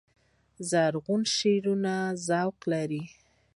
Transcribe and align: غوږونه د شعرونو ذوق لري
غوږونه 0.67 1.13
د 1.27 1.31
شعرونو 1.35 1.95
ذوق 2.25 2.57
لري 2.71 3.03